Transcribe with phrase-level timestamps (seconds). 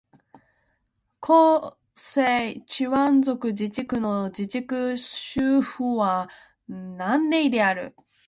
[1.21, 6.27] 広西チワン族自治区の自治区首府は
[6.67, 7.95] 南寧である